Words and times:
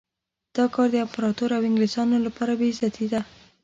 دا 0.55 0.65
کار 0.73 0.87
د 0.91 0.95
امپراطور 1.05 1.49
او 1.57 1.61
انګلیسیانو 1.69 2.17
لپاره 2.25 2.51
بې 2.59 2.67
عزتي 2.71 3.05
ده. 3.13 3.21